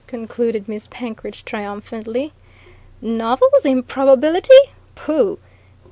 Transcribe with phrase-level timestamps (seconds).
[0.07, 2.33] concluded Miss Penkridge triumphantly.
[3.03, 4.59] "Novels Improbability
[4.95, 5.37] pooh!